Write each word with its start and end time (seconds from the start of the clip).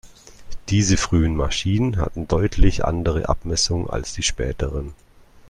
Diese 0.69 0.97
frühen 0.97 1.35
Maschinen 1.35 1.97
hatten 1.97 2.27
deutlich 2.27 2.83
andere 2.83 3.29
Abmessungen 3.29 3.87
als 3.87 4.13
die 4.13 4.23
späteren. 4.23 4.95